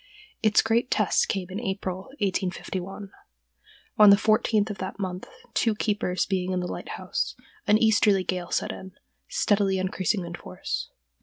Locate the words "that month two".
4.79-5.75